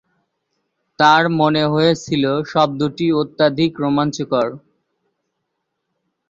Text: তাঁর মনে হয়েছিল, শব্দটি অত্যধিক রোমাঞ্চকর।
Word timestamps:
তাঁর 0.99 1.23
মনে 1.39 1.63
হয়েছিল, 1.65 2.23
শব্দটি 2.45 3.07
অত্যধিক 3.21 3.71
রোমাঞ্চকর। 3.83 4.47